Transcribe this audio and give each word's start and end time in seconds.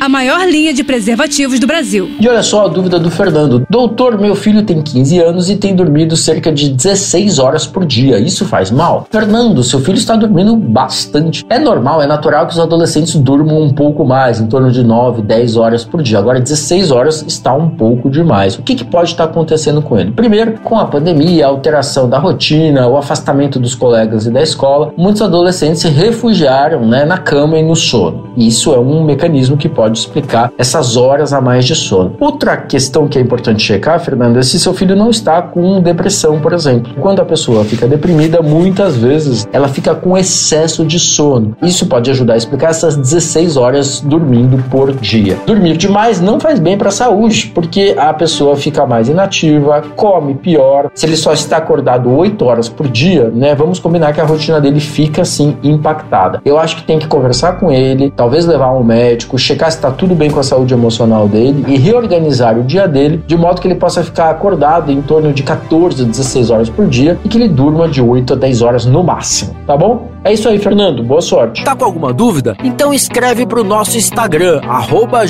a 0.00 0.08
maior 0.08 0.46
linha 0.46 0.72
de 0.72 0.84
preservativos 0.84 1.58
do 1.58 1.66
Brasil. 1.66 2.10
E 2.20 2.28
olha 2.28 2.42
só 2.42 2.64
a 2.64 2.68
dúvida 2.68 2.98
do 2.98 3.10
Fernando. 3.10 3.66
Doutor, 3.68 4.18
meu 4.20 4.34
filho 4.34 4.62
tem 4.62 4.82
15 4.82 5.18
anos 5.20 5.50
e 5.50 5.56
tem 5.56 5.74
dormido 5.74 6.16
cerca 6.16 6.52
de 6.52 6.70
16 6.70 7.38
horas 7.38 7.66
por 7.66 7.84
dia. 7.84 8.18
Isso 8.18 8.44
faz 8.44 8.70
mal? 8.70 9.06
Fernando, 9.10 9.62
seu 9.62 9.80
filho 9.80 9.98
está 9.98 10.14
dormindo 10.16 10.54
bastante. 10.56 11.44
É 11.48 11.58
normal, 11.58 12.02
é 12.02 12.06
natural 12.06 12.46
que 12.46 12.52
os 12.52 12.60
adolescentes 12.60 13.16
durmam 13.16 13.62
um 13.62 13.72
pouco 13.72 14.04
mais, 14.04 14.40
em 14.40 14.46
torno 14.46 14.70
de 14.70 14.82
9, 14.82 15.22
10 15.22 15.56
horas 15.56 15.84
por 15.84 16.02
dia. 16.02 16.18
Agora, 16.18 16.40
16 16.40 16.90
horas 16.90 17.24
está 17.26 17.54
um 17.54 17.70
pouco 17.70 18.10
demais. 18.10 18.58
O 18.58 18.62
que, 18.62 18.74
que 18.74 18.84
pode 18.84 19.10
estar 19.10 19.24
acontecendo 19.24 19.80
com 19.80 19.98
ele? 19.98 20.12
Primeiro, 20.12 20.60
com 20.60 20.78
a 20.78 20.86
pandemia, 20.86 21.46
a 21.46 21.48
alteração 21.48 22.08
da 22.08 22.18
rotina, 22.18 22.86
o 22.86 22.96
afastamento 22.96 23.58
dos 23.58 23.74
colegas 23.74 24.26
e 24.26 24.30
da 24.30 24.42
escola, 24.42 24.92
muitos 24.96 25.22
adolescentes 25.22 25.82
se 25.82 25.88
refugiaram 25.88 26.86
né, 26.86 27.04
na 27.04 27.18
cama 27.18 27.58
e 27.58 27.62
no 27.62 27.74
sono. 27.74 28.30
Isso 28.36 28.74
é 28.74 28.78
um 28.78 29.02
mecanismo 29.02 29.56
que 29.56 29.68
pode 29.68 29.85
pode 29.86 29.98
explicar 29.98 30.52
essas 30.58 30.96
horas 30.96 31.32
a 31.32 31.40
mais 31.40 31.64
de 31.64 31.76
sono. 31.76 32.16
Outra 32.18 32.56
questão 32.56 33.06
que 33.06 33.18
é 33.18 33.20
importante 33.20 33.62
checar, 33.62 34.00
Fernando, 34.00 34.36
é 34.36 34.42
se 34.42 34.58
seu 34.58 34.74
filho 34.74 34.96
não 34.96 35.10
está 35.10 35.40
com 35.40 35.80
depressão, 35.80 36.40
por 36.40 36.52
exemplo. 36.52 36.92
Quando 37.00 37.22
a 37.22 37.24
pessoa 37.24 37.64
fica 37.64 37.86
deprimida, 37.86 38.42
muitas 38.42 38.96
vezes 38.96 39.46
ela 39.52 39.68
fica 39.68 39.94
com 39.94 40.18
excesso 40.18 40.84
de 40.84 40.98
sono. 40.98 41.56
Isso 41.62 41.86
pode 41.86 42.10
ajudar 42.10 42.34
a 42.34 42.36
explicar 42.36 42.70
essas 42.70 42.96
16 42.96 43.56
horas 43.56 44.00
dormindo 44.00 44.60
por 44.68 44.92
dia. 44.92 45.38
Dormir 45.46 45.76
demais 45.76 46.20
não 46.20 46.40
faz 46.40 46.58
bem 46.58 46.76
para 46.76 46.88
a 46.88 46.92
saúde, 46.92 47.52
porque 47.54 47.94
a 47.96 48.12
pessoa 48.12 48.56
fica 48.56 48.84
mais 48.84 49.08
inativa, 49.08 49.84
come 49.94 50.34
pior. 50.34 50.90
Se 50.94 51.06
ele 51.06 51.16
só 51.16 51.32
está 51.32 51.58
acordado 51.58 52.10
8 52.10 52.44
horas 52.44 52.68
por 52.68 52.88
dia, 52.88 53.30
né, 53.32 53.54
vamos 53.54 53.78
combinar 53.78 54.12
que 54.12 54.20
a 54.20 54.24
rotina 54.24 54.60
dele 54.60 54.80
fica 54.80 55.22
assim 55.22 55.56
impactada. 55.62 56.40
Eu 56.44 56.58
acho 56.58 56.76
que 56.76 56.82
tem 56.82 56.98
que 56.98 57.06
conversar 57.06 57.60
com 57.60 57.70
ele, 57.70 58.12
talvez 58.16 58.46
levar 58.46 58.72
um 58.72 58.82
médico, 58.82 59.38
checar 59.38 59.68
está 59.76 59.90
tudo 59.90 60.14
bem 60.14 60.30
com 60.30 60.40
a 60.40 60.42
saúde 60.42 60.74
emocional 60.74 61.28
dele 61.28 61.64
e 61.68 61.76
reorganizar 61.76 62.58
o 62.58 62.64
dia 62.64 62.86
dele 62.86 63.22
de 63.26 63.36
modo 63.36 63.60
que 63.60 63.68
ele 63.68 63.74
possa 63.74 64.02
ficar 64.02 64.30
acordado 64.30 64.90
em 64.90 65.00
torno 65.02 65.32
de 65.32 65.42
14 65.42 66.02
a 66.02 66.06
16 66.06 66.50
horas 66.50 66.68
por 66.68 66.86
dia 66.86 67.18
e 67.24 67.28
que 67.28 67.38
ele 67.38 67.48
durma 67.48 67.88
de 67.88 68.02
8 68.02 68.32
a 68.32 68.36
10 68.36 68.62
horas 68.62 68.86
no 68.86 69.02
máximo, 69.02 69.54
tá 69.66 69.76
bom? 69.76 70.10
É 70.24 70.32
isso 70.32 70.48
aí, 70.48 70.58
Fernando. 70.58 71.04
Boa 71.04 71.20
sorte. 71.20 71.64
Tá 71.64 71.76
com 71.76 71.84
alguma 71.84 72.12
dúvida? 72.12 72.56
Então 72.64 72.92
escreve 72.92 73.46
pro 73.46 73.62
nosso 73.62 73.96
Instagram, 73.96 74.60
arroba 74.66 75.20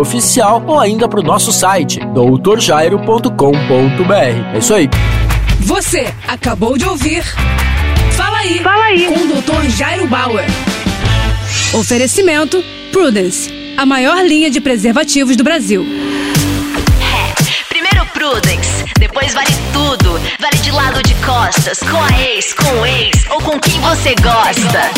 Oficial, 0.00 0.62
ou 0.66 0.78
ainda 0.78 1.06
pro 1.06 1.22
nosso 1.22 1.52
site, 1.52 2.00
doutorjairo.com.br. 2.14 4.54
É 4.54 4.58
isso 4.58 4.72
aí. 4.72 4.88
Você 5.60 6.06
acabou 6.26 6.78
de 6.78 6.86
ouvir 6.86 7.22
Fala 8.12 8.38
aí, 8.38 8.58
Fala 8.58 8.84
aí. 8.84 9.06
com 9.06 9.14
o 9.14 9.26
Dr. 9.26 9.68
Jairo 9.70 10.06
Bauer. 10.06 10.44
Oferecimento 11.74 12.62
Prudence, 12.98 13.48
a 13.76 13.86
maior 13.86 14.26
linha 14.26 14.50
de 14.50 14.60
preservativos 14.60 15.36
do 15.36 15.44
Brasil. 15.44 15.86
É, 17.00 17.64
primeiro 17.68 18.04
Prudence, 18.06 18.84
depois 18.98 19.32
vale 19.34 19.52
tudo. 19.72 20.20
Vale 20.40 20.56
de 20.60 20.72
lado 20.72 21.00
de 21.04 21.14
costas, 21.24 21.78
com 21.78 21.96
a 21.96 22.20
ex, 22.20 22.52
com 22.54 22.80
o 22.80 22.84
ex 22.84 23.24
ou 23.30 23.40
com 23.40 23.60
quem 23.60 23.80
você 23.82 24.16
gosta. 24.16 24.90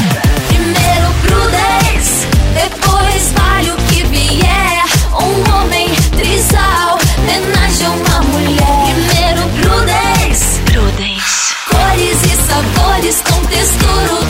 Primeiro 0.48 1.12
Prudence, 1.20 2.26
depois 2.54 3.32
vale 3.36 3.70
o 3.70 3.76
que 3.92 4.02
vier. 4.04 4.82
Um 5.12 5.54
homem 5.54 5.88
trisal, 6.16 6.98
homenagem 7.18 7.86
a 7.86 7.90
uma 7.90 8.22
mulher. 8.22 8.94
Primeiro 8.94 9.42
Prudence, 9.60 10.58
Prudence. 10.62 11.54
cores 11.68 12.24
e 12.24 12.48
sabores 12.48 13.22
com 13.28 13.44
textura 13.44 14.29